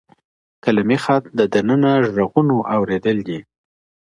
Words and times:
قلمي 0.65 0.97
خط 1.03 1.23
د 1.37 1.39
دننه 1.53 1.91
غږونو 2.15 2.55
اوریدل 2.75 3.17
دي. 3.27 3.39